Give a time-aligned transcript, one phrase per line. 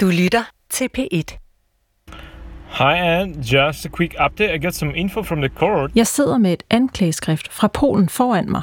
[0.00, 1.38] Du lytter til P1.
[2.78, 3.34] Hi, Anne.
[3.42, 4.54] Just a quick update.
[4.54, 5.90] I got some info from the court.
[5.94, 8.62] Jeg sidder med et anklageskrift fra Polen foran mig.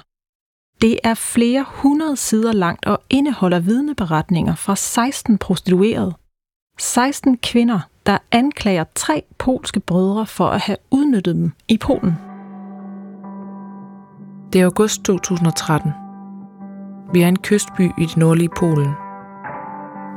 [0.81, 6.13] Det er flere hundrede sider langt og indeholder vidneberetninger fra 16 prostituerede.
[6.79, 12.13] 16 kvinder, der anklager tre polske brødre for at have udnyttet dem i Polen.
[14.53, 15.91] Det er august 2013.
[17.13, 19.04] Vi er en kystby i det nordlige Polen.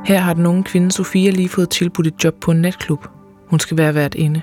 [0.05, 3.07] Her har den unge kvinde Sofia lige fået tilbudt et job på en natklub.
[3.49, 4.41] Hun skal være vært inde.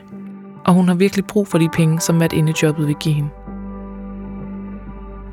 [0.65, 3.31] Og hun har virkelig brug for de penge, som vært inde jobbet vil give hende.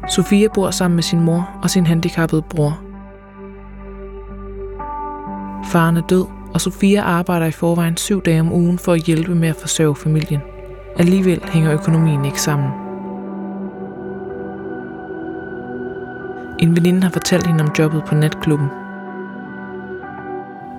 [0.10, 2.80] Sofia bor sammen med sin mor og sin handicappede bror.
[5.72, 9.36] Faren er død, og Sofia arbejder i forvejen syv dage om ugen for at hjælpe
[9.36, 10.42] med at forsørge familien.
[10.98, 12.70] Alligevel hænger økonomien ikke sammen.
[16.60, 18.83] En veninde har fortalt hende om jobbet på natklubben.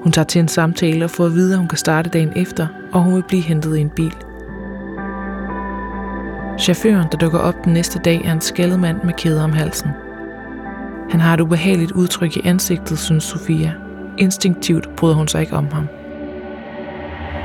[0.05, 2.67] Hun tager til en samtale og får at vide, at hun kan starte dagen efter,
[2.93, 4.15] og hun vil blive hentet i en bil.
[6.61, 9.91] Chaufføren, der dukker op den næste dag, er en skaldet mand med kæder om halsen.
[11.11, 13.73] Han har et ubehageligt udtryk i ansigtet, synes Sofia.
[14.19, 15.89] Instinktivt bryder hun sig ikke om ham.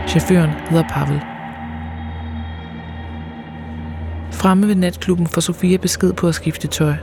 [0.07, 1.21] Chaufføren hedder Pavel.
[4.31, 6.93] Fremme ved natklubben får Sofia besked på at skifte tøj.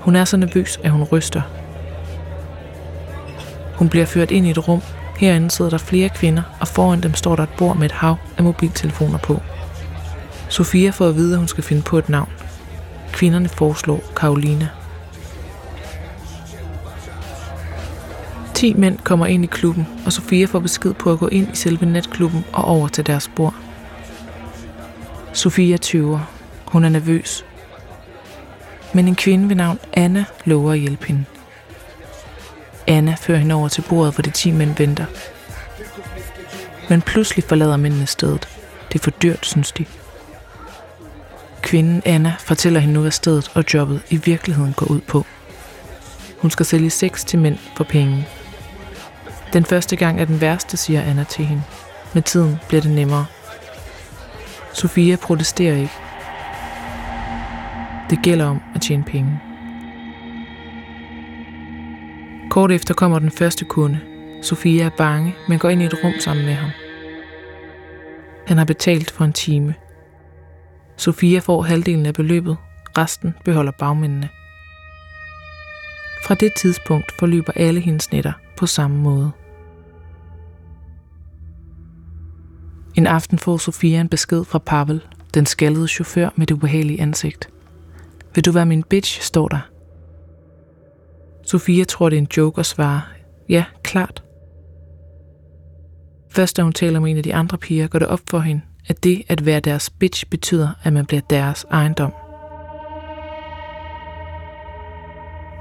[0.00, 1.42] Hun er så nervøs, at hun ryster.
[3.76, 4.80] Hun bliver ført ind i et rum.
[5.18, 8.16] Herinde sidder der flere kvinder, og foran dem står der et bord med et hav
[8.38, 9.40] af mobiltelefoner på.
[10.48, 12.28] Sofia får at vide, at hun skal finde på et navn.
[13.12, 14.68] Kvinderne foreslår Karolina.
[18.54, 21.56] 10 mænd kommer ind i klubben, og Sofia får besked på at gå ind i
[21.56, 23.54] selve natklubben og over til deres bord.
[25.32, 26.20] Sofia tøver.
[26.66, 27.44] Hun er nervøs.
[28.94, 31.24] Men en kvinde ved navn Anna lover at hjælpe hende.
[32.86, 35.04] Anna fører hende over til bordet, hvor de 10 mænd venter.
[36.88, 38.48] Men pludselig forlader mændene stedet.
[38.92, 39.84] Det er for dyrt, synes de.
[41.62, 45.26] Kvinden Anna fortæller hende nu, hvad stedet og jobbet i virkeligheden går ud på.
[46.38, 48.28] Hun skal sælge sex til mænd for penge.
[49.52, 51.62] Den første gang er den værste, siger Anna til hende.
[52.14, 53.26] Med tiden bliver det nemmere.
[54.72, 55.92] Sofia protesterer ikke.
[58.10, 59.40] Det gælder om at tjene penge.
[62.56, 64.00] Kort efter kommer den første kunde.
[64.42, 66.70] Sofia er bange, men går ind i et rum sammen med ham.
[68.46, 69.74] Han har betalt for en time.
[70.96, 72.56] Sofia får halvdelen af beløbet,
[72.98, 74.28] resten beholder bagmændene.
[76.26, 79.30] Fra det tidspunkt forløber alle hendes nætter på samme måde.
[82.94, 85.00] En aften får Sofia en besked fra Pavel,
[85.34, 87.48] den skaldede chauffør med det ubehagelige ansigt.
[88.34, 89.75] Vil du være min bitch, står der.
[91.46, 93.00] Sofia tror, det er en joke og svarer,
[93.48, 94.22] ja, klart.
[96.30, 98.62] Først da hun taler med en af de andre piger, går det op for hende,
[98.88, 102.12] at det at være deres bitch betyder, at man bliver deres ejendom.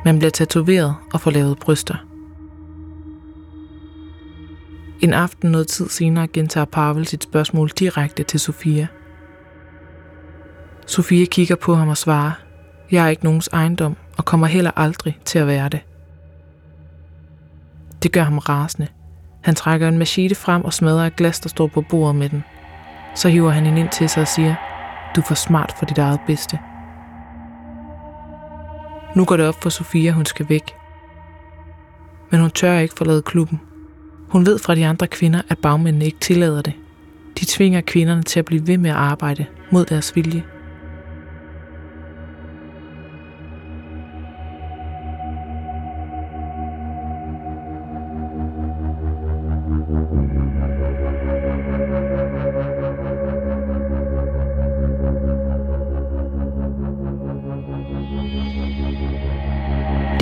[0.06, 1.96] Man bliver tatoveret og får lavet bryster.
[5.02, 8.88] En aften noget tid senere gentager Pavel sit spørgsmål direkte til Sofia.
[10.88, 12.32] Sofia kigger på ham og svarer,
[12.92, 15.80] jeg er ikke nogens ejendom og kommer heller aldrig til at være det.
[18.04, 18.88] Det gør ham rasende.
[19.42, 22.44] Han trækker en machete frem og smadrer et glas, der står på bordet med den.
[23.16, 24.56] Så hiver han hende ind til sig og siger,
[25.16, 26.60] du er for smart for dit eget bedste.
[29.16, 30.76] Nu går det op for Sofia, hun skal væk.
[32.32, 33.62] Men hun tør ikke forlade klubben.
[34.30, 36.74] Hun ved fra de andre kvinder, at bagmændene ikke tillader det.
[37.40, 40.44] De tvinger kvinderne til at blive ved med at arbejde mod deres vilje.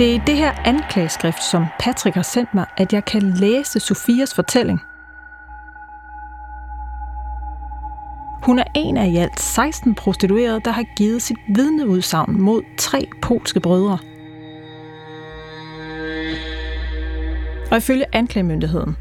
[0.04, 3.80] Det er i det her anklageskrift, som Patrick har sendt mig, at jeg kan læse
[3.80, 4.80] Sofias fortælling.
[8.42, 13.08] Hun er en af i alt 16 prostituerede, der har givet sit vidneudsagn mod tre
[13.22, 13.98] polske brødre.
[17.70, 18.96] Og ifølge anklagemyndigheden,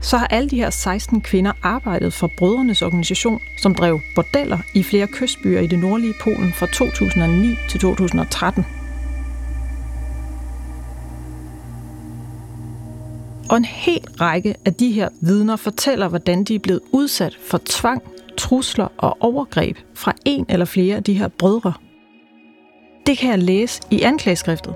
[0.00, 4.82] så har alle de her 16 kvinder arbejdet for brødrenes organisation, som drev bordeller i
[4.82, 8.79] flere kystbyer i det nordlige Polen fra 2009 til 2013.
[13.50, 17.60] Og en hel række af de her vidner fortæller, hvordan de er blevet udsat for
[17.64, 18.02] tvang,
[18.38, 21.72] trusler og overgreb fra en eller flere af de her brødre.
[23.06, 24.74] Det kan jeg læse i anklageskriftet.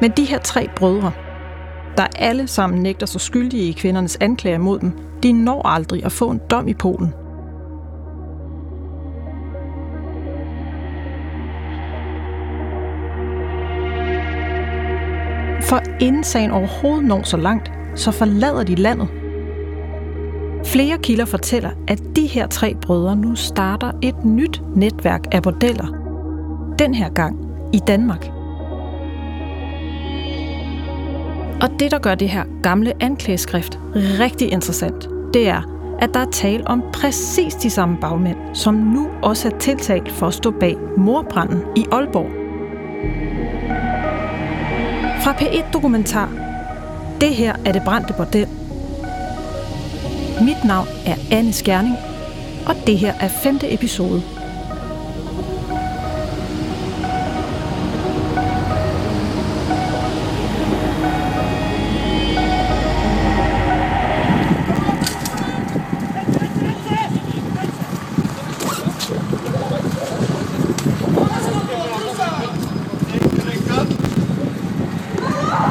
[0.00, 1.12] Men de her tre brødre,
[1.96, 4.92] der alle sammen nægter sig skyldige i kvindernes anklager mod dem,
[5.22, 7.14] de når aldrig at få en dom i Polen.
[15.64, 19.08] For inden sagen overhovedet når så langt, så forlader de landet.
[20.64, 25.86] Flere kilder fortæller, at de her tre brødre nu starter et nyt netværk af bordeller.
[26.78, 27.38] Den her gang
[27.72, 28.26] i Danmark.
[31.62, 35.62] Og det, der gør det her gamle anklageskrift rigtig interessant, det er,
[35.98, 40.26] at der er tale om præcis de samme bagmænd, som nu også er tiltalt for
[40.26, 42.43] at stå bag morbranden i Aalborg.
[45.24, 46.28] Fra P1 Dokumentar.
[47.20, 48.48] Det her er det brændte bordel.
[50.40, 51.96] Mit navn er Anne Skjerning,
[52.66, 54.22] og det her er femte episode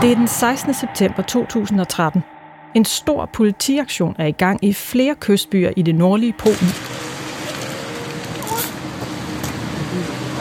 [0.03, 0.73] Det er den 16.
[0.73, 2.23] september 2013.
[2.75, 6.69] En stor politiaktion er i gang i flere kystbyer i det nordlige Polen.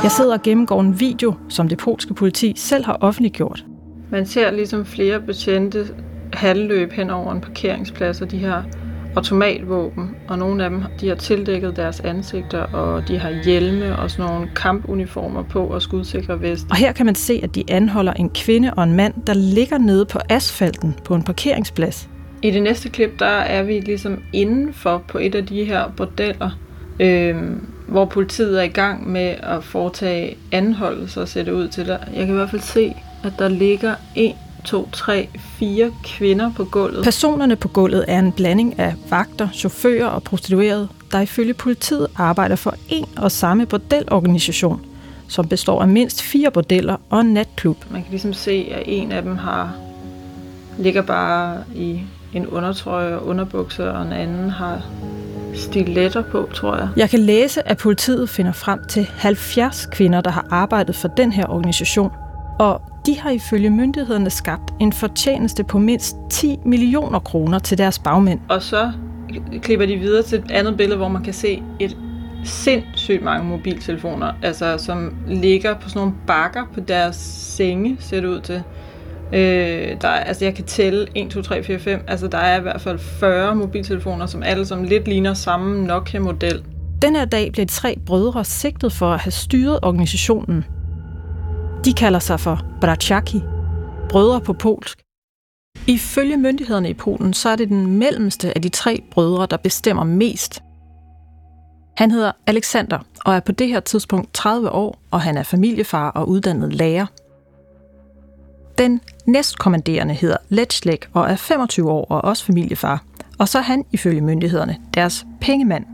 [0.02, 3.64] Jeg sidder og gennemgår en video, som det polske politi selv har offentliggjort.
[4.10, 5.86] Man ser ligesom flere betjente
[6.32, 8.62] halvløb hen over en parkeringsplads, og de her
[9.16, 14.10] automatvåben, og nogle af dem de har tildækket deres ansigter, og de har hjelme og
[14.10, 16.66] sådan nogle kampuniformer på og skudsikre vest.
[16.70, 19.78] Og her kan man se, at de anholder en kvinde og en mand, der ligger
[19.78, 22.08] nede på asfalten på en parkeringsplads.
[22.42, 26.50] I det næste klip, der er vi ligesom indenfor på et af de her bordeller,
[27.00, 27.36] øh,
[27.88, 31.98] hvor politiet er i gang med at foretage anholdelser, ser det ud til der.
[32.14, 32.94] Jeg kan i hvert fald se,
[33.24, 37.04] at der ligger en to, tre, fire kvinder på gulvet.
[37.04, 42.56] Personerne på gulvet er en blanding af vagter, chauffører og prostituerede, der ifølge politiet arbejder
[42.56, 44.80] for en og samme bordelorganisation,
[45.28, 47.76] som består af mindst fire bordeller og en natklub.
[47.90, 49.74] Man kan ligesom se, at en af dem har
[50.78, 52.02] ligger bare i
[52.34, 54.82] en undertrøje og underbukser, og en anden har
[55.54, 56.88] stiletter på, tror jeg.
[56.96, 61.32] Jeg kan læse, at politiet finder frem til 70 kvinder, der har arbejdet for den
[61.32, 62.10] her organisation.
[62.58, 67.98] Og de har ifølge myndighederne skabt en fortjeneste på mindst 10 millioner kroner til deres
[67.98, 68.40] bagmænd.
[68.48, 68.92] Og så
[69.62, 71.96] klipper de videre til et andet billede, hvor man kan se et
[72.44, 77.16] sindssygt mange mobiltelefoner, altså som ligger på sådan nogle bakker på deres
[77.56, 78.62] senge, ser det ud til.
[79.32, 82.58] Øh, der er, altså jeg kan tælle 1, 2, 3, 4, 5, altså der er
[82.58, 86.62] i hvert fald 40 mobiltelefoner, som alle som lidt ligner samme Nokia-model.
[87.02, 90.64] Den her dag blev tre brødre sigtet for at have styret organisationen
[91.84, 93.42] de kalder sig for Braciaki,
[94.08, 95.02] brødre på polsk.
[95.86, 100.04] Ifølge myndighederne i Polen, så er det den mellemste af de tre brødre, der bestemmer
[100.04, 100.62] mest.
[101.96, 106.10] Han hedder Alexander og er på det her tidspunkt 30 år, og han er familiefar
[106.10, 107.06] og uddannet lærer.
[108.78, 113.04] Den næstkommanderende hedder Letschlek og er 25 år og også familiefar,
[113.38, 115.84] og så er han ifølge myndighederne deres pengemand.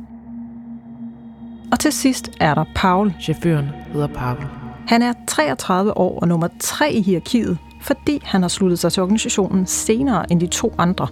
[1.72, 3.14] Og til sidst er der Paul.
[3.20, 4.57] Chaufføren hedder Paul.
[4.88, 9.02] Han er 33 år og nummer 3 i hierarkiet, fordi han har sluttet sig til
[9.02, 11.08] organisationen senere end de to andre.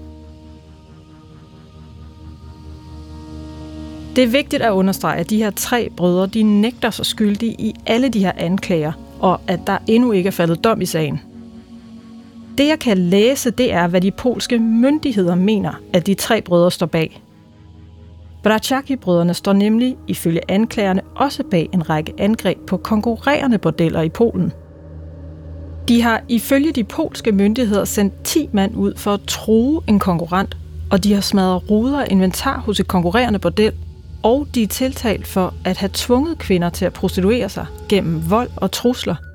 [4.17, 7.74] Det er vigtigt at understrege, at de her tre brødre de nægter sig skyldige i
[7.86, 11.20] alle de her anklager, og at der endnu ikke er faldet dom i sagen.
[12.58, 16.70] Det jeg kan læse, det er, hvad de polske myndigheder mener, at de tre brødre
[16.70, 17.22] står bag.
[18.46, 24.53] Braciaki-brødrene står nemlig, ifølge anklagerne, også bag en række angreb på konkurrerende bordeller i Polen.
[25.88, 30.56] De har ifølge de polske myndigheder sendt 10 mand ud for at true en konkurrent,
[30.91, 33.72] og de har smadret ruder og inventar hos et konkurrerende bordel,
[34.22, 38.50] og de er tiltalt for at have tvunget kvinder til at prostituere sig gennem vold
[38.56, 39.15] og trusler–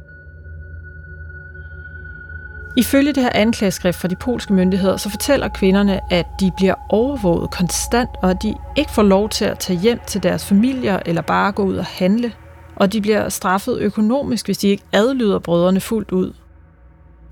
[2.77, 7.51] Ifølge det her anklageskrift fra de polske myndigheder, så fortæller kvinderne, at de bliver overvåget
[7.51, 11.21] konstant, og at de ikke får lov til at tage hjem til deres familier eller
[11.21, 12.33] bare gå ud og handle.
[12.75, 16.33] Og de bliver straffet økonomisk, hvis de ikke adlyder brødrene fuldt ud.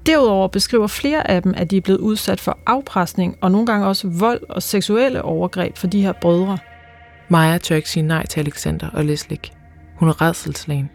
[0.06, 3.88] Derudover beskriver flere af dem, at de er blevet udsat for afpresning og nogle gange
[3.88, 6.58] også vold og seksuelle overgreb for de her brødre.
[7.30, 9.38] Maja tør ikke sige nej til Alexander og Leslie.
[9.96, 10.90] Hun er redselslagen.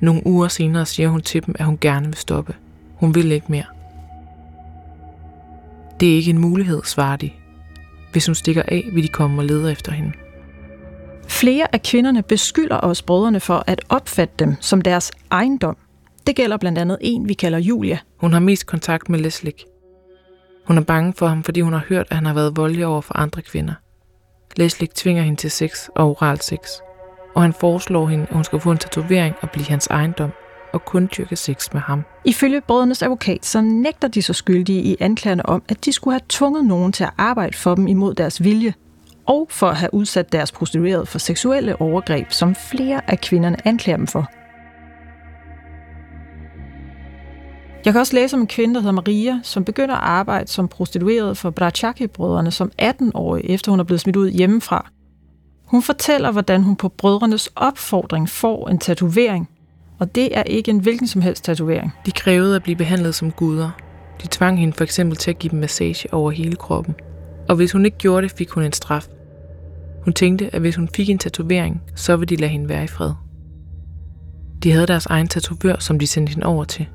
[0.00, 2.54] Nogle uger senere siger hun til dem, at hun gerne vil stoppe–
[3.00, 3.64] hun vil ikke mere.
[6.00, 7.30] Det er ikke en mulighed, svarer de.
[8.12, 10.12] Hvis hun stikker af, vil de komme og lede efter hende.
[11.28, 15.76] Flere af kvinderne beskylder os brødrene for at opfatte dem som deres ejendom.
[16.26, 17.98] Det gælder blandt andet en, vi kalder Julia.
[18.16, 19.52] Hun har mest kontakt med Leslie.
[20.66, 23.00] Hun er bange for ham, fordi hun har hørt, at han har været voldelig over
[23.00, 23.74] for andre kvinder.
[24.56, 26.58] Leslie tvinger hende til sex og oral sex,
[27.34, 30.30] og han foreslår hende, at hun skal få en tatovering og blive hans ejendom,
[30.72, 32.02] og kun dyrke sex med ham.
[32.24, 36.26] Ifølge brødrenes advokat, så nægter de så skyldige i anklagerne om, at de skulle have
[36.28, 38.74] tvunget nogen til at arbejde for dem imod deres vilje,
[39.26, 43.96] og for at have udsat deres prostituerede for seksuelle overgreb, som flere af kvinderne anklager
[43.96, 44.30] dem for.
[47.84, 50.68] Jeg kan også læse om en kvinde, der hedder Maria, som begynder at arbejde som
[50.68, 54.90] prostitueret for Brachaki-brødrene som 18-årig, efter hun er blevet smidt ud hjemmefra.
[55.66, 59.48] Hun fortæller, hvordan hun på brødrenes opfordring får en tatovering,
[60.00, 61.92] og det er ikke en hvilken som helst tatovering.
[62.06, 63.70] De krævede at blive behandlet som guder.
[64.22, 66.94] De tvang hende for eksempel til at give dem massage over hele kroppen.
[67.48, 69.06] Og hvis hun ikke gjorde det, fik hun en straf.
[70.04, 72.86] Hun tænkte, at hvis hun fik en tatovering, så ville de lade hende være i
[72.86, 73.12] fred.
[74.62, 76.86] De havde deres egen tatovør, som de sendte hende over til.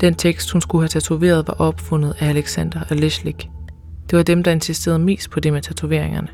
[0.00, 3.48] Den tekst, hun skulle have tatoveret, var opfundet af Alexander og Leslik.
[4.10, 6.28] Det var dem, der insisterede mest på det med tatoveringerne.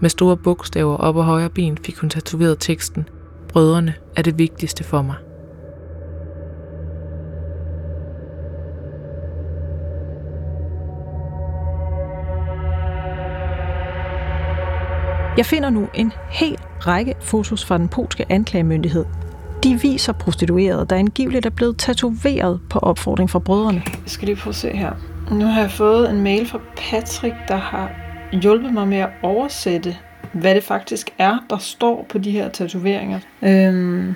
[0.00, 3.08] Med store bogstaver op og højre ben fik hun tatoveret teksten
[3.54, 5.16] Brødrene er det vigtigste for mig.
[15.36, 16.56] Jeg finder nu en hel
[16.86, 19.04] række fotos fra den polske anklagemyndighed.
[19.64, 23.82] De viser prostituerede, der angiveligt er blevet tatoveret på opfordring fra brødrene.
[23.86, 24.92] Jeg skal lige prøve at se her.
[25.30, 27.90] Nu har jeg fået en mail fra Patrick, der har
[28.32, 29.96] hjulpet mig med at oversætte,
[30.32, 33.20] hvad det faktisk er, der står på de her tatoveringer.
[33.42, 34.06] Øhm,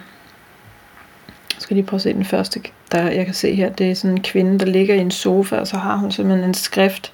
[1.55, 2.61] jeg skal lige prøve at se den første,
[2.93, 3.69] der jeg kan se her.
[3.69, 6.49] Det er sådan en kvinde, der ligger i en sofa, og så har hun simpelthen
[6.49, 7.13] en skrift.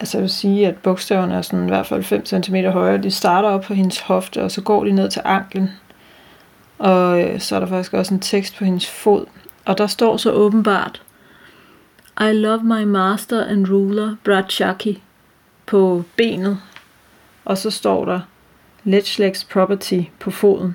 [0.00, 3.02] Altså jeg vil sige, at bogstaverne er sådan i hvert fald 5 cm højere.
[3.02, 5.70] De starter op på hendes hofte, og så går de ned til anklen.
[6.78, 9.26] Og øh, så er der faktisk også en tekst på hendes fod.
[9.64, 11.02] Og der står så åbenbart,
[12.20, 15.02] I love my master and ruler, Brachaki,
[15.66, 16.58] på benet.
[17.48, 18.20] Og så står der,
[18.84, 20.74] Letchlegs property på foden.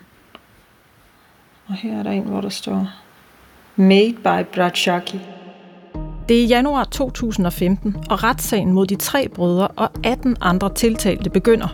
[1.67, 2.89] Og her er der en, hvor der står,
[3.75, 5.19] Made by Brachaki.
[6.29, 11.67] Det er januar 2015, og retssagen mod de tre brødre og 18 andre tiltalte begynder.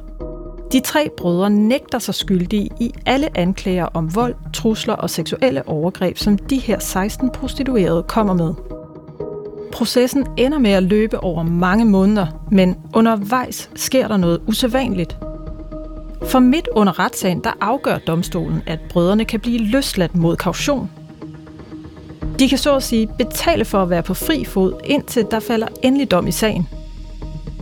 [0.71, 6.17] De tre brødre nægter sig skyldige i alle anklager om vold, trusler og seksuelle overgreb,
[6.17, 8.78] som de her 16 prostituerede kommer med.
[9.71, 15.17] Processen ender med at løbe over mange måneder, men undervejs sker der noget usædvanligt.
[16.27, 20.91] For midt under retssagen, der afgør domstolen, at brødrene kan blive løsladt mod kaution.
[22.39, 25.67] De kan så at sige betale for at være på fri fod, indtil der falder
[25.83, 26.67] endelig dom i sagen–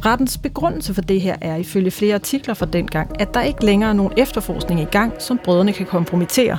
[0.05, 3.89] Rettens begrundelse for det her er ifølge flere artikler fra dengang, at der ikke længere
[3.89, 6.57] er nogen efterforskning i gang, som brødrene kan kompromittere.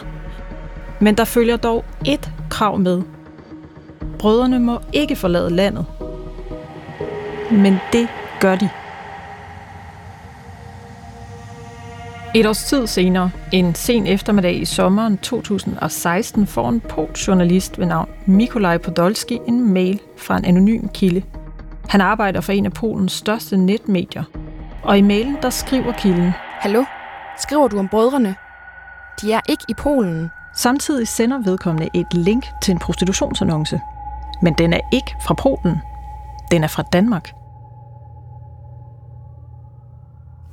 [1.00, 3.02] Men der følger dog et krav med.
[4.18, 5.86] Brødrene må ikke forlade landet.
[7.50, 8.08] Men det
[8.40, 8.68] gør de.
[12.34, 17.86] Et års tid senere, en sen eftermiddag i sommeren 2016, får en polsk journalist ved
[17.86, 21.22] navn Mikolaj Podolski en mail fra en anonym kilde
[21.88, 24.24] han arbejder for en af Polens største netmedier.
[24.82, 26.84] Og i mailen, der skriver kilden, Hallo,
[27.38, 28.34] skriver du om brødrene?
[29.20, 30.30] De er ikke i Polen.
[30.54, 33.80] Samtidig sender vedkommende et link til en prostitutionsannonce.
[34.42, 35.76] Men den er ikke fra Polen.
[36.50, 37.30] Den er fra Danmark.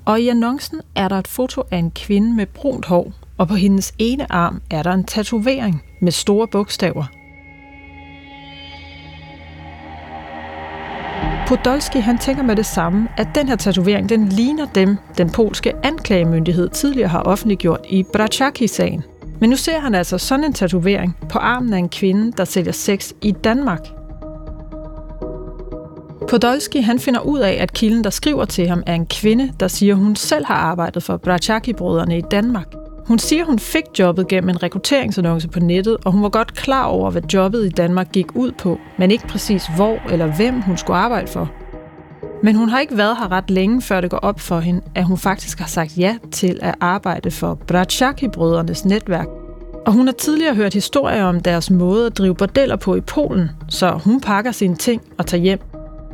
[0.05, 3.55] Og i annoncen er der et foto af en kvinde med brunt hår, og på
[3.55, 7.05] hendes ene arm er der en tatovering med store bogstaver–
[11.47, 15.73] Podolski han tænker med det samme, at den her tatovering den ligner dem, den polske
[15.83, 19.03] anklagemyndighed tidligere har offentliggjort i Brachaki-sagen.
[19.45, 22.71] Men nu ser han altså sådan en tatovering på armen af en kvinde, der sælger
[22.71, 23.79] sex i Danmark.
[26.29, 29.67] Podolski han finder ud af, at kilden, der skriver til ham, er en kvinde, der
[29.67, 32.73] siger, hun selv har arbejdet for Brachaki-brødrene i Danmark.
[33.07, 36.85] Hun siger, hun fik jobbet gennem en rekrutteringsannonce på nettet, og hun var godt klar
[36.85, 40.77] over, hvad jobbet i Danmark gik ud på, men ikke præcis hvor eller hvem hun
[40.77, 41.64] skulle arbejde for.
[42.45, 45.03] Men hun har ikke været her ret længe, før det går op for hende, at
[45.03, 49.27] hun faktisk har sagt ja til at arbejde for Brachaki-brødrenes netværk.
[49.85, 53.49] Og hun har tidligere hørt historier om deres måde at drive bordeller på i Polen,
[53.69, 55.59] så hun pakker sine ting og tager hjem.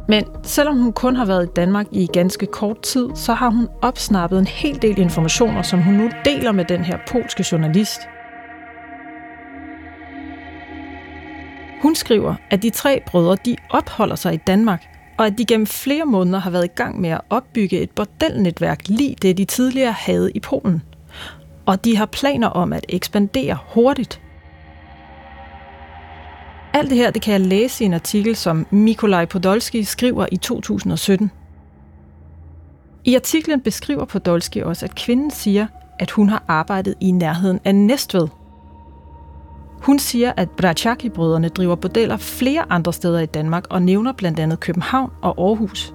[0.07, 3.67] Men selvom hun kun har været i Danmark i ganske kort tid, så har hun
[3.81, 7.99] opsnappet en hel del informationer, som hun nu deler med den her polske journalist.
[11.81, 14.90] Hun skriver, at de tre brødre de opholder sig i Danmark,
[15.21, 18.87] og at de gennem flere måneder har været i gang med at opbygge et bordelnetværk
[18.87, 20.81] lige det, de tidligere havde i Polen.
[21.65, 24.21] Og de har planer om at ekspandere hurtigt.
[26.73, 30.37] Alt det her det kan jeg læse i en artikel, som Mikolaj Podolski skriver i
[30.37, 31.31] 2017.
[33.05, 35.67] I artiklen beskriver Podolski også, at kvinden siger,
[35.99, 38.27] at hun har arbejdet i nærheden af Næstved.
[39.81, 44.59] Hun siger, at Brachaki-brødrene driver bordeller flere andre steder i Danmark og nævner blandt andet
[44.59, 45.93] København og Aarhus.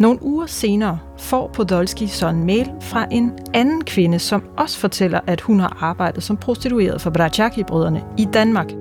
[0.00, 5.20] Nogle uger senere får Podolski så en mail fra en anden kvinde, som også fortæller,
[5.26, 8.72] at hun har arbejdet som prostitueret for Brachaki-brødrene i Danmark.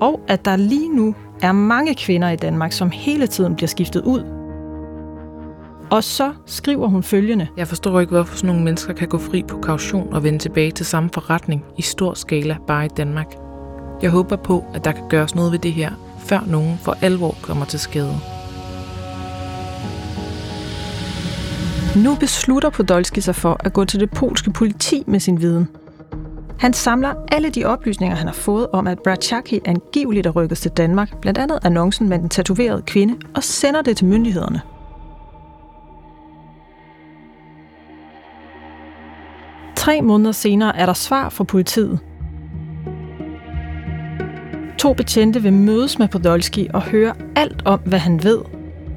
[0.00, 4.02] Og at der lige nu er mange kvinder i Danmark, som hele tiden bliver skiftet
[4.02, 4.35] ud.
[5.90, 7.46] Og så skriver hun følgende.
[7.56, 10.70] Jeg forstår ikke, hvorfor sådan nogle mennesker kan gå fri på kaution og vende tilbage
[10.70, 13.26] til samme forretning i stor skala bare i Danmark.
[14.02, 17.36] Jeg håber på, at der kan gøres noget ved det her, før nogen for alvor
[17.42, 18.14] kommer til skade.
[21.96, 25.68] Nu beslutter Podolski sig for at gå til det polske politi med sin viden.
[26.58, 30.70] Han samler alle de oplysninger, han har fået om, at Brachaki angiveligt er rykket til
[30.70, 34.60] Danmark, blandt andet annoncen med den tatoverede kvinde, og sender det til myndighederne.
[39.86, 41.98] Tre måneder senere er der svar fra politiet.
[44.78, 48.38] To betjente vil mødes med Podolski og høre alt om, hvad han ved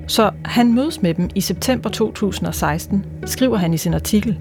[0.08, 4.39] så han mødes med dem i september 2016, skriver han i sin artikel.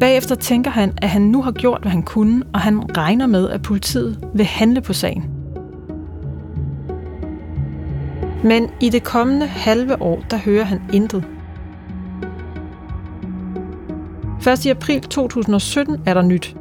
[0.00, 3.48] Bagefter tænker han, at han nu har gjort, hvad han kunne, og han regner med,
[3.50, 5.30] at politiet vil handle på sagen.
[8.44, 11.24] Men i det kommende halve år, der hører han intet.
[14.42, 16.56] Først i april 2017 er der nyt.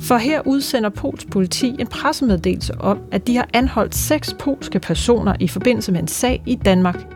[0.00, 5.36] For her udsender Pols politi en pressemeddelelse om, at de har anholdt seks polske personer
[5.40, 7.06] i forbindelse med en sag i Danmark.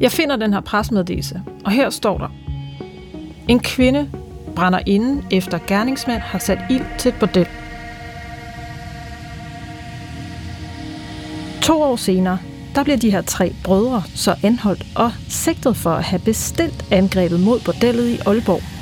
[0.00, 2.28] Jeg finder den her pressemeddelelse, og her står der.
[3.48, 4.10] En kvinde
[4.56, 7.48] brænder inden efter gerningsmand har sat ild til et bordel.
[11.62, 12.38] To år senere,
[12.74, 17.40] der bliver de her tre brødre så anholdt og sigtet for at have bestilt angrebet
[17.40, 18.79] mod bordellet i Aalborg.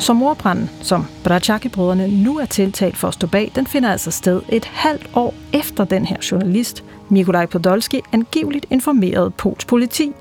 [0.00, 4.42] Så morbranden, som Brachaki-brødrene nu er tiltalt for at stå bag, den finder altså sted
[4.48, 10.12] et halvt år efter den her journalist, Mikolaj Podolski, angiveligt informerede Pols politi,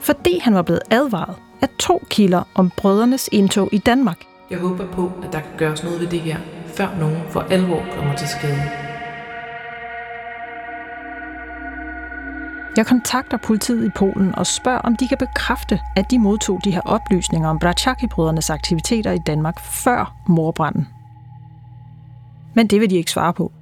[0.00, 4.18] fordi han var blevet advaret af to kilder om brødrenes indtog i Danmark.
[4.50, 7.82] Jeg håber på, at der kan gøres noget ved det her, før nogen for alvor
[7.96, 8.83] kommer til skade.
[12.76, 16.70] Jeg kontakter politiet i Polen og spørger, om de kan bekræfte, at de modtog de
[16.70, 20.88] her oplysninger om Brachaki-brødrenes aktiviteter i Danmark før morbranden.
[22.54, 23.52] Men det vil de ikke svare på.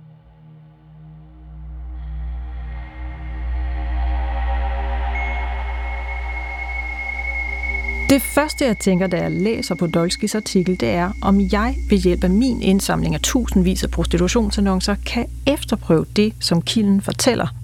[8.11, 11.99] Det første, jeg tænker, da jeg læser på Dolskis artikel, det er, om jeg ved
[11.99, 17.62] hjælp af min indsamling af tusindvis af prostitutionsannoncer kan efterprøve det, som kilden fortæller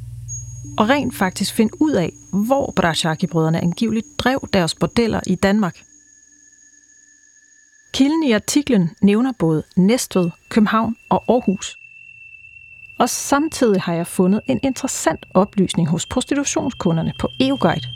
[0.78, 5.82] og rent faktisk finde ud af, hvor Brachaki-brødrene angiveligt drev deres bordeller i Danmark.
[7.92, 11.78] Kilden i artiklen nævner både Næstved, København og Aarhus.
[12.98, 17.88] Og samtidig har jeg fundet en interessant oplysning hos prostitutionskunderne på EUGuide.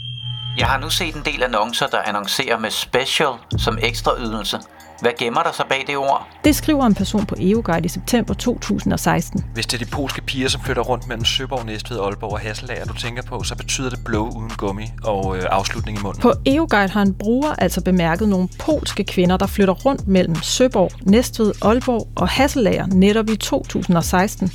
[0.59, 4.59] Jeg har nu set en del annoncer, der annoncerer med special som ekstra ydelse–
[5.03, 6.29] hvad gemmer der sig bag det ord?
[6.45, 9.45] Det skriver en person på EUGuide i september 2016.
[9.55, 12.85] Hvis det er de polske piger, som flytter rundt mellem Søborg, Næstved, Aalborg og Hasselager,
[12.85, 16.23] du tænker på, så betyder det blå uden gummi og øh, afslutning i munden.
[16.23, 20.91] På EUGuide har en bruger altså bemærket nogle polske kvinder, der flytter rundt mellem Søborg,
[21.03, 24.51] Næstved, Aalborg og Hasselager netop i 2016.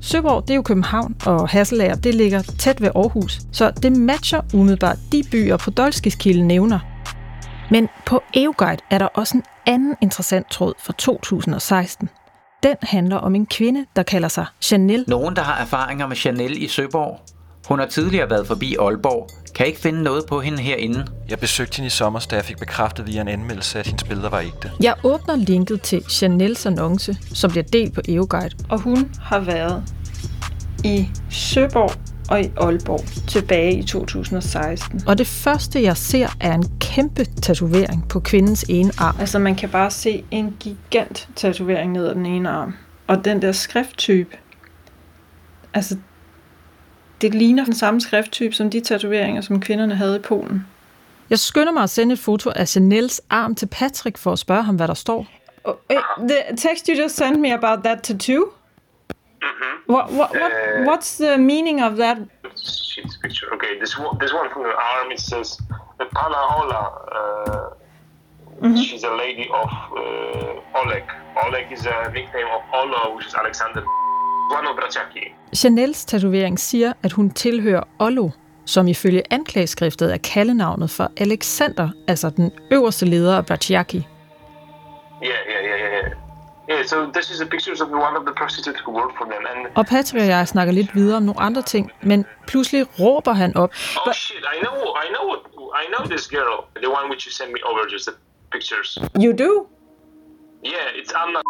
[0.00, 3.40] Søborg, det er jo København, og Hasselager, det ligger tæt ved Aarhus.
[3.52, 6.91] Så det matcher umiddelbart de byer, Podolskis kilde nævner.
[7.72, 12.08] Men på EUGuide er der også en anden interessant tråd fra 2016.
[12.62, 15.04] Den handler om en kvinde, der kalder sig Chanel.
[15.08, 17.20] Nogen, der har erfaringer med Chanel i Søborg.
[17.68, 19.28] Hun har tidligere været forbi Aalborg.
[19.54, 21.06] Kan ikke finde noget på hende herinde.
[21.28, 24.30] Jeg besøgte hende i sommer, da jeg fik bekræftet via en anmeldelse, at hendes billeder
[24.30, 24.70] var ægte.
[24.80, 28.56] Jeg åbner linket til Chanels annonce, som bliver delt på EUGuide.
[28.68, 29.84] Og hun har været
[30.84, 35.02] i Søborg og i Aalborg tilbage i 2016.
[35.06, 39.16] Og det første, jeg ser, er en kæmpe tatovering på kvindens ene arm.
[39.20, 42.74] Altså man kan bare se en gigant tatovering ned ad den ene arm.
[43.06, 44.36] Og den der skrifttype,
[45.74, 45.96] altså
[47.20, 50.66] det ligner den samme skrifttype som de tatoveringer, som kvinderne havde i Polen.
[51.30, 54.62] Jeg skynder mig at sende et foto af Chanels arm til Patrick for at spørge
[54.62, 55.26] ham, hvad der står.
[55.64, 55.74] Oh,
[56.18, 58.44] the text you just sent me about that tattoo?
[59.86, 62.18] What, what, what, Uh, what's the meaning of that?
[62.56, 63.48] shit picture.
[63.54, 65.48] Okay, this one, this one from the arm it says
[65.98, 66.82] the Panaola.
[67.16, 67.68] Uh,
[68.76, 69.70] She's a lady of
[70.02, 71.04] uh, Oleg.
[71.46, 73.82] Oleg is a nickname of Olo, which is Alexander.
[75.54, 78.30] Chanels tatovering siger, at hun tilhører Ollo,
[78.66, 84.12] som ifølge anklageskriftet er kaldenavnet for Alexander, altså den øverste leder af yeah,
[85.22, 85.51] yeah,
[86.72, 86.82] yeah.
[86.92, 89.42] So this is a pictures of one of the prostitutes who work for them.
[89.50, 93.32] And Og Patrick og jeg snakker lidt videre om nogle andre ting, men pludselig råber
[93.32, 93.70] han op.
[94.06, 95.26] oh shit, I know, I know
[95.82, 98.14] I know this girl, the one which you sent me over just the
[98.52, 98.98] pictures.
[99.24, 99.52] You do?
[100.64, 101.40] Yeah, it's Anna.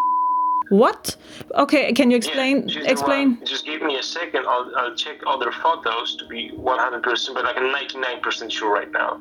[0.71, 1.19] What?
[1.65, 2.69] Okay, can you explain?
[2.69, 3.27] Yeah, explain.
[3.45, 4.47] Just give me a second.
[4.47, 9.21] I'll, I'll check other photos to be 100%, but like 99% sure right now.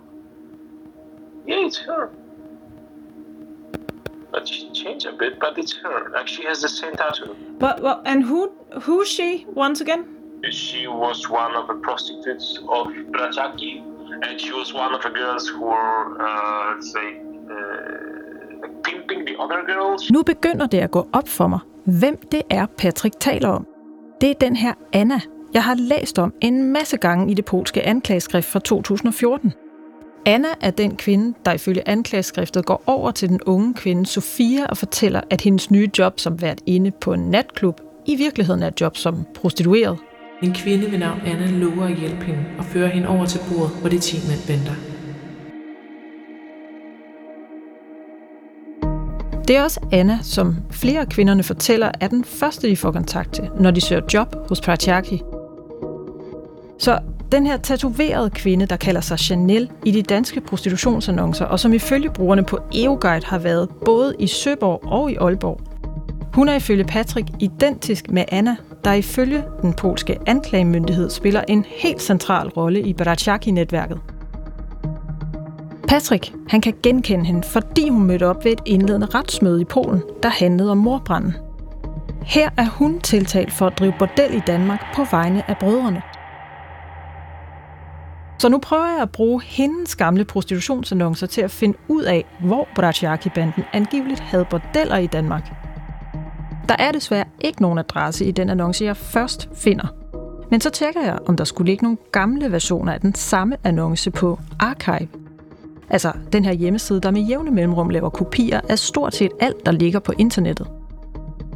[1.45, 2.09] Yeah, it's her.
[4.31, 6.09] But she changed a bit, but it's her.
[6.15, 7.35] Like she has the same tattoo.
[7.59, 8.51] But, well, and who
[8.85, 10.03] who's she once again?
[10.51, 13.73] She was one of the prostitutes of Brachaki,
[14.25, 17.07] and she was one of the girls who were, uh, let's say,
[17.55, 20.11] uh, like pimping the other girls.
[20.11, 23.67] Nu begynder det at gå op for mig, hvem det er, Patrick taler om.
[24.21, 25.21] Det er den her Anna,
[25.53, 29.53] jeg har læst om en masse gange i det polske anklageskrift fra 2014.
[30.25, 34.77] Anna er den kvinde, der ifølge anklageskriftet går over til den unge kvinde Sofia og
[34.77, 38.81] fortæller, at hendes nye job som vært inde på en natklub i virkeligheden er et
[38.81, 39.97] job som prostitueret.
[40.43, 43.71] En kvinde ved navn Anna lover at hjælpe hende og fører hende over til bordet,
[43.79, 44.73] hvor de 10 mænd venter.
[49.47, 53.34] Det er også Anna, som flere af kvinderne fortæller, er den første, de får kontakt
[53.34, 55.21] til, når de søger job hos Prachiaki.
[56.79, 56.99] Så
[57.31, 62.09] den her tatoverede kvinde, der kalder sig Chanel i de danske prostitutionsannoncer, og som ifølge
[62.09, 65.61] brugerne på EOGuide har været både i Søborg og i Aalborg.
[66.33, 72.01] Hun er ifølge Patrick identisk med Anna, der ifølge den polske anklagemyndighed spiller en helt
[72.01, 73.99] central rolle i Braciaki-netværket.
[75.87, 80.01] Patrick han kan genkende hende, fordi hun mødte op ved et indledende retsmøde i Polen,
[80.23, 81.33] der handlede om morbranden.
[82.21, 86.01] Her er hun tiltalt for at drive bordel i Danmark på vegne af brødrene.
[88.41, 92.67] Så nu prøver jeg at bruge hendes gamle prostitutionsannoncer til at finde ud af, hvor
[92.75, 95.51] Braciaki-banden angiveligt havde bordeller i Danmark.
[96.69, 99.88] Der er desværre ikke nogen adresse i den annonce, jeg først finder.
[100.51, 104.12] Men så tjekker jeg, om der skulle ligge nogle gamle versioner af den samme annonce
[104.12, 105.08] på Archive.
[105.89, 109.71] Altså den her hjemmeside, der med jævne mellemrum laver kopier af stort set alt, der
[109.71, 110.67] ligger på internettet.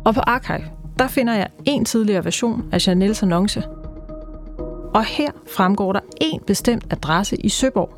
[0.06, 0.66] Og på Archive,
[1.00, 3.64] der finder jeg en tidligere version af Chanels annonce.
[4.96, 7.90] Og her fremgår der en bestemt adresse i Søborg.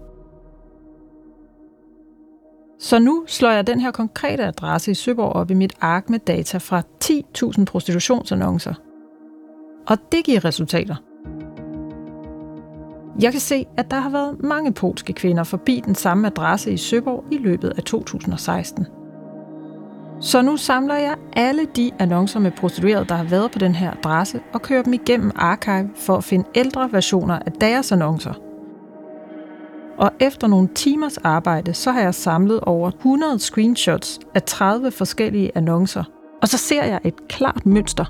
[2.79, 6.19] Så nu slår jeg den her konkrete adresse i Søborg op i mit ark med
[6.19, 8.73] data fra 10.000 prostitutionsannoncer.
[9.87, 10.95] Og det giver resultater.
[13.21, 16.77] Jeg kan se, at der har været mange polske kvinder forbi den samme adresse i
[16.77, 18.85] Søborg i løbet af 2016.
[20.19, 23.91] Så nu samler jeg alle de annoncer med prostituerede, der har været på den her
[23.91, 28.33] adresse, og kører dem igennem Archive for at finde ældre versioner af deres annoncer.
[29.97, 35.51] Og efter nogle timers arbejde, så har jeg samlet over 100 screenshots af 30 forskellige
[35.55, 36.03] annoncer.
[36.41, 38.05] Og så ser jeg et klart mønster.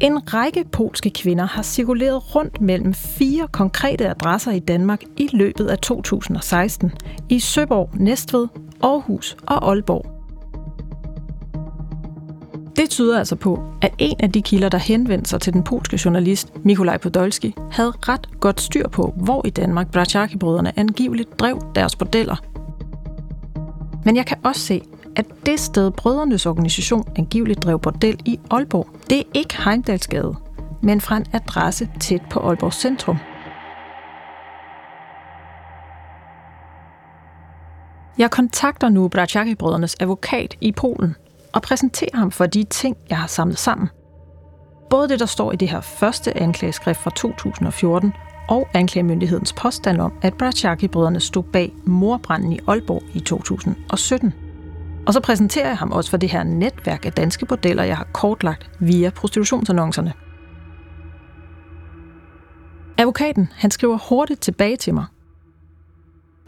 [0.00, 5.66] En række polske kvinder har cirkuleret rundt mellem fire konkrete adresser i Danmark i løbet
[5.66, 6.92] af 2016
[7.28, 8.48] i Søborg, Næstved,
[8.82, 10.18] Aarhus og Aalborg.
[12.76, 16.00] Det tyder altså på, at en af de kilder, der henvendte sig til den polske
[16.04, 21.96] journalist Mikolaj Podolski, havde ret godt styr på, hvor i Danmark Braciaki-brødrene angiveligt drev deres
[21.96, 22.36] bordeller.
[24.04, 24.82] Men jeg kan også se,
[25.16, 30.34] at det sted brødrenes organisation angiveligt drev bordel i Aalborg, det er ikke Heimdalsgade,
[30.82, 33.16] men fra en adresse tæt på Aalborg Centrum.
[38.18, 41.16] Jeg kontakter nu Braciaki-brødrenes advokat i Polen
[41.52, 43.88] og præsenterer ham for de ting, jeg har samlet sammen.
[44.90, 48.12] Både det, der står i det her første anklageskrift fra 2014,
[48.48, 54.34] og anklagemyndighedens påstand om, at Braciaki-brødrene stod bag morbranden i Aalborg i 2017.
[55.06, 58.08] Og så præsenterer jeg ham også for det her netværk af danske bordeller, jeg har
[58.12, 60.12] kortlagt via prostitutionsannoncerne.
[62.98, 65.04] Advokaten han skriver hurtigt tilbage til mig.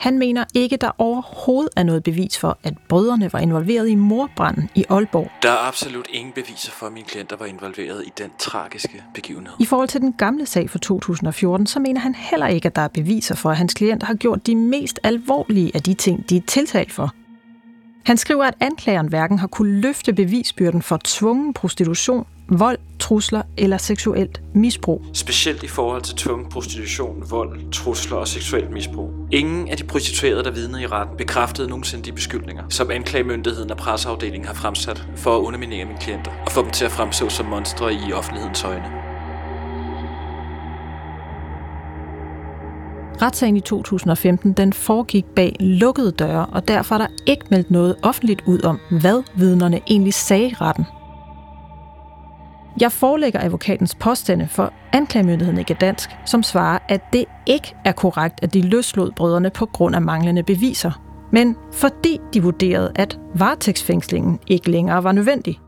[0.00, 4.70] Han mener ikke, der overhovedet er noget bevis for, at brødrene var involveret i morbranden
[4.74, 5.30] i Aalborg.
[5.42, 9.52] Der er absolut ingen beviser for, at mine klienter var involveret i den tragiske begivenhed.
[9.58, 12.82] I forhold til den gamle sag fra 2014, så mener han heller ikke, at der
[12.82, 16.36] er beviser for, at hans klienter har gjort de mest alvorlige af de ting, de
[16.36, 17.14] er tiltalt for.
[18.04, 23.76] Han skriver, at anklageren hverken har kunne løfte bevisbyrden for tvungen prostitution, vold, trusler eller
[23.76, 25.04] seksuelt misbrug.
[25.12, 29.10] Specielt i forhold til tvungen prostitution, vold, trusler og seksuelt misbrug.
[29.30, 33.76] Ingen af de prostituerede, der vidnede i retten, bekræftede nogensinde de beskyldninger, som anklagemyndigheden og
[33.76, 37.46] presseafdelingen har fremsat for at underminere mine klienter og få dem til at fremstå som
[37.46, 38.99] monstre i offentlighedens øjne.
[43.22, 47.96] Retssagen i 2015 den foregik bag lukkede døre, og derfor er der ikke meldt noget
[48.02, 50.84] offentligt ud om, hvad vidnerne egentlig sagde i retten.
[52.80, 58.34] Jeg forelægger advokatens påstande for anklagemyndigheden ikke dansk, som svarer, at det ikke er korrekt,
[58.42, 61.02] at de løslod brødrene på grund af manglende beviser,
[61.32, 65.60] men fordi de vurderede, at varetægtsfængslingen ikke længere var nødvendig.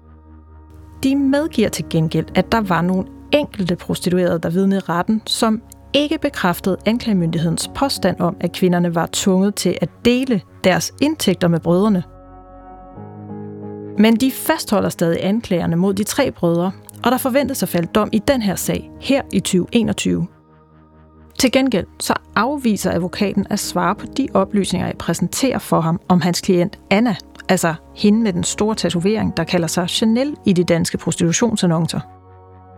[1.03, 5.63] De medgiver til gengæld, at der var nogle enkelte prostituerede, der vidnede retten, som
[5.95, 11.61] ikke bekræftede anklagemyndighedens påstand om, at kvinderne var tvunget til at dele deres indtægter med
[11.61, 12.03] brødrene.
[13.99, 16.73] Men de fastholder stadig anklagerne mod de tre brødre,
[17.05, 20.27] og der forventes at falde dom i den her sag her i 2021.
[21.39, 26.21] Til gengæld så afviser advokaten at svare på de oplysninger, jeg præsenterer for ham om
[26.21, 27.17] hans klient Anna,
[27.49, 32.22] altså hende med den store tatovering, der kalder sig Chanel i de danske prostitutionsannoncer.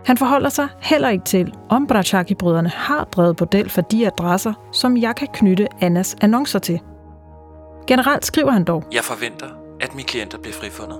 [0.06, 4.96] Han forholder sig heller ikke til, om Brachaki-brødrene har drevet bordel for de adresser, som
[4.96, 6.80] jeg kan knytte Annas annoncer til.
[7.86, 9.46] Generelt skriver han dog, Jeg forventer,
[9.80, 10.98] at mine klienter bliver frifundet.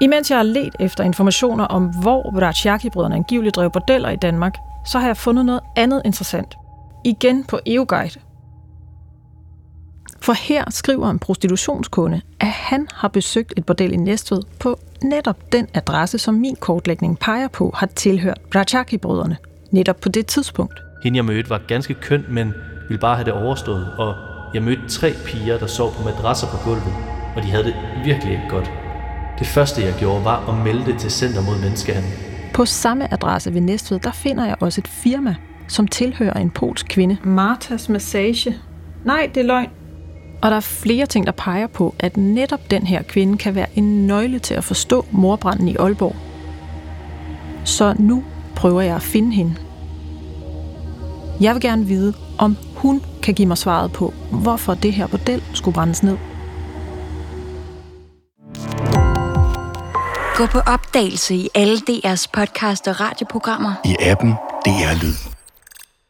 [0.00, 4.56] Imens jeg har let efter informationer om, hvor Brachaki-brødrene angiveligt drev bordeller i Danmark,
[4.86, 6.58] så har jeg fundet noget andet interessant.
[7.04, 8.20] Igen på EUGuide.
[10.26, 15.52] For her skriver en prostitutionskunde, at han har besøgt et bordel i Næstved på netop
[15.52, 19.36] den adresse, som min kortlægning peger på, har tilhørt Brachaki-brødrene.
[19.70, 20.80] Netop på det tidspunkt.
[21.02, 22.54] Hende jeg mødte var ganske køn, men
[22.88, 24.14] ville bare have det overstået, og
[24.54, 26.94] jeg mødte tre piger, der sov på madrasser på gulvet,
[27.36, 28.70] og de havde det virkelig ikke godt.
[29.38, 32.10] Det første jeg gjorde var at melde det til Center mod Menneskehandel.
[32.54, 35.34] På samme adresse ved Næstved, der finder jeg også et firma,
[35.68, 37.16] som tilhører en polsk kvinde.
[37.24, 38.56] Martas Massage.
[39.04, 39.70] Nej, det er løgn.
[40.42, 43.66] Og der er flere ting, der peger på, at netop den her kvinde kan være
[43.74, 46.16] en nøgle til at forstå morbranden i Aalborg.
[47.64, 48.24] Så nu
[48.56, 49.54] prøver jeg at finde hende.
[51.40, 55.42] Jeg vil gerne vide, om hun kan give mig svaret på, hvorfor det her bordel
[55.54, 56.16] skulle brændes ned.
[60.36, 63.72] Gå på opdagelse i alle DR's podcast og radioprogrammer.
[63.84, 64.30] I appen
[64.64, 65.35] DR Lyd.